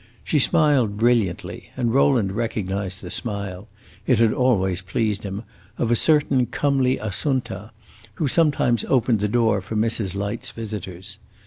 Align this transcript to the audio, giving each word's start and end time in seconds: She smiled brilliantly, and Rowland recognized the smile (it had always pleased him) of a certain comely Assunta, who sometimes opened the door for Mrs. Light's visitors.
She 0.23 0.39
smiled 0.39 0.97
brilliantly, 0.97 1.69
and 1.77 1.93
Rowland 1.93 2.31
recognized 2.31 3.03
the 3.03 3.11
smile 3.11 3.67
(it 4.07 4.17
had 4.17 4.33
always 4.33 4.81
pleased 4.81 5.21
him) 5.21 5.43
of 5.77 5.91
a 5.91 5.95
certain 5.95 6.47
comely 6.47 6.97
Assunta, 6.97 7.69
who 8.15 8.27
sometimes 8.27 8.83
opened 8.85 9.19
the 9.19 9.27
door 9.27 9.61
for 9.61 9.75
Mrs. 9.75 10.15
Light's 10.15 10.49
visitors. 10.49 11.19